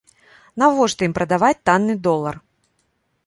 Навошта 0.63 1.01
ім 1.09 1.13
прадаваць 1.17 1.61
танны 1.71 1.95
долар? 2.09 2.35